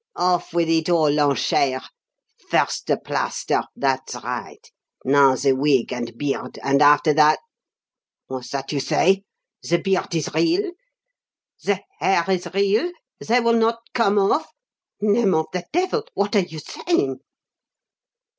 Off 0.15 0.51
with 0.51 0.67
it 0.67 0.89
all, 0.89 1.11
Lanchere. 1.11 1.79
First, 2.49 2.87
the 2.87 2.97
plaster 2.97 3.61
that's 3.75 4.15
right. 4.15 4.67
Now, 5.05 5.35
the 5.35 5.51
wig 5.53 5.93
and 5.93 6.17
beard, 6.17 6.57
and 6.63 6.81
after 6.81 7.13
that 7.13 7.37
What's 8.25 8.49
that 8.49 8.71
you 8.71 8.79
say? 8.79 9.25
The 9.61 9.77
beard 9.77 10.15
is 10.15 10.33
real? 10.33 10.71
The 11.63 11.83
hair 11.99 12.27
is 12.31 12.47
real? 12.51 12.89
They 13.19 13.39
will 13.41 13.53
not 13.53 13.77
come 13.93 14.17
off? 14.17 14.49
Name 15.01 15.35
of 15.35 15.45
the 15.53 15.65
devil! 15.71 16.03
what 16.15 16.35
are 16.35 16.39
you 16.39 16.57
saying?" 16.57 17.19